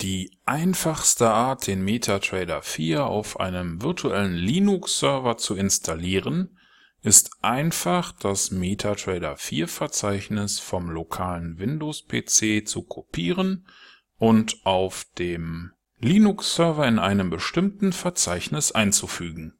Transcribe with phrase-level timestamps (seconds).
[0.00, 6.56] Die einfachste Art, den MetaTrader 4 auf einem virtuellen Linux-Server zu installieren,
[7.02, 13.66] ist einfach das MetaTrader 4 Verzeichnis vom lokalen Windows-PC zu kopieren
[14.16, 19.58] und auf dem Linux-Server in einem bestimmten Verzeichnis einzufügen.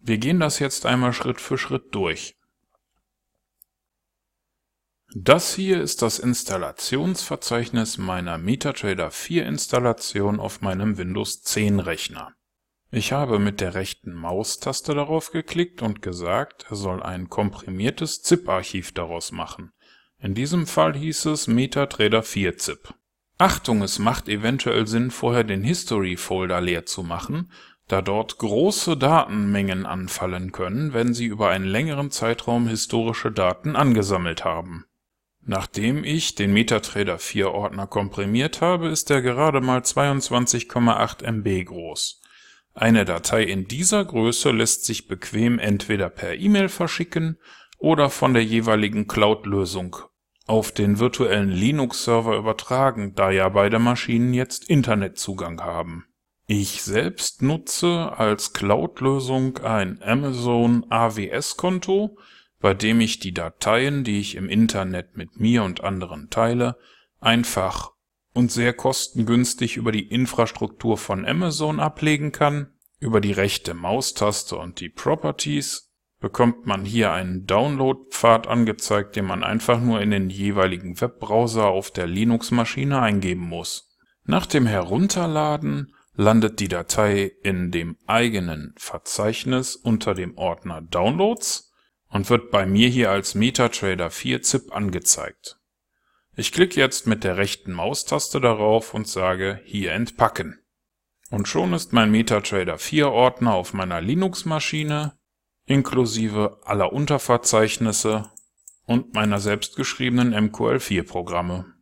[0.00, 2.36] Wir gehen das jetzt einmal Schritt für Schritt durch.
[5.16, 12.34] Das hier ist das Installationsverzeichnis meiner MetaTrader 4 Installation auf meinem Windows 10 Rechner.
[12.90, 18.90] Ich habe mit der rechten Maustaste darauf geklickt und gesagt, er soll ein komprimiertes ZIP-Archiv
[18.90, 19.70] daraus machen.
[20.18, 22.92] In diesem Fall hieß es MetaTrader 4 ZIP.
[23.38, 27.52] Achtung, es macht eventuell Sinn, vorher den History-Folder leer zu machen,
[27.86, 34.44] da dort große Datenmengen anfallen können, wenn Sie über einen längeren Zeitraum historische Daten angesammelt
[34.44, 34.86] haben
[35.46, 42.22] Nachdem ich den MetaTrader 4 Ordner komprimiert habe, ist er gerade mal 22,8 MB groß.
[42.72, 47.38] Eine Datei in dieser Größe lässt sich bequem entweder per E-Mail verschicken
[47.78, 49.96] oder von der jeweiligen Cloud-Lösung
[50.46, 56.06] auf den virtuellen Linux-Server übertragen, da ja beide Maschinen jetzt Internetzugang haben.
[56.46, 62.18] Ich selbst nutze als Cloud-Lösung ein Amazon AWS-Konto,
[62.64, 66.78] bei dem ich die Dateien, die ich im Internet mit mir und anderen teile,
[67.20, 67.92] einfach
[68.32, 72.72] und sehr kostengünstig über die Infrastruktur von Amazon ablegen kann.
[72.98, 79.44] Über die rechte Maustaste und die Properties bekommt man hier einen Download-Pfad angezeigt, den man
[79.44, 83.94] einfach nur in den jeweiligen Webbrowser auf der Linux-Maschine eingeben muss.
[84.24, 91.72] Nach dem Herunterladen landet die Datei in dem eigenen Verzeichnis unter dem Ordner Downloads
[92.14, 95.58] und wird bei mir hier als MetaTrader 4 ZIP angezeigt.
[96.36, 100.60] Ich klicke jetzt mit der rechten Maustaste darauf und sage hier entpacken.
[101.30, 105.18] Und schon ist mein MetaTrader 4 Ordner auf meiner Linux-Maschine
[105.66, 108.30] inklusive aller Unterverzeichnisse
[108.86, 111.74] und meiner selbstgeschriebenen MQL4-Programme.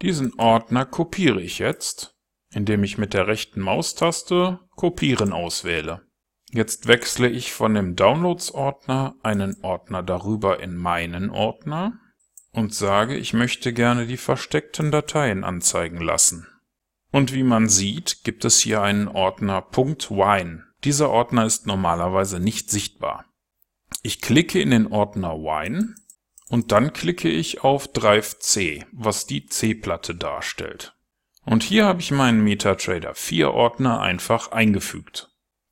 [0.00, 2.16] Diesen Ordner kopiere ich jetzt,
[2.50, 6.09] indem ich mit der rechten Maustaste Kopieren auswähle
[6.52, 12.00] Jetzt wechsle ich von dem Downloads-Ordner einen Ordner darüber in meinen Ordner
[12.52, 16.48] und sage, ich möchte gerne die versteckten Dateien anzeigen lassen.
[17.12, 20.64] Und wie man sieht, gibt es hier einen Ordner .wine.
[20.82, 23.26] Dieser Ordner ist normalerweise nicht sichtbar.
[24.02, 25.94] Ich klicke in den Ordner wine
[26.48, 30.96] und dann klicke ich auf Drive C, was die C-Platte darstellt.
[31.44, 35.29] Und hier habe ich meinen MetaTrader 4 Ordner einfach eingefügt.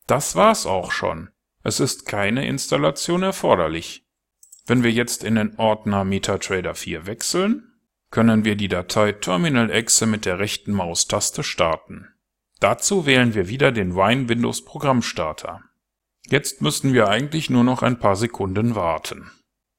[0.08, 1.28] Das war's auch schon.
[1.62, 4.06] Es ist keine Installation erforderlich.
[4.66, 7.74] Wenn wir jetzt in den Ordner MetaTrader 4 wechseln,
[8.10, 12.08] können wir die Datei Terminal-Exe mit der rechten Maustaste starten.
[12.58, 15.60] Dazu wählen wir wieder den Wine Windows Programmstarter.
[16.26, 19.30] Jetzt müssten wir eigentlich nur noch ein paar Sekunden warten.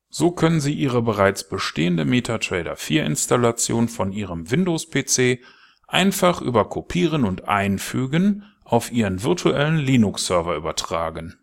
[0.09, 5.39] So können Sie Ihre bereits bestehende MetaTrader 4 Installation von Ihrem Windows-PC
[5.87, 11.37] einfach über Kopieren und Einfügen auf Ihren virtuellen Linux-Server übertragen